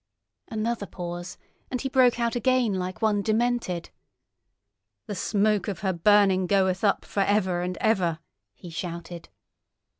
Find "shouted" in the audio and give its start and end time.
8.71-9.29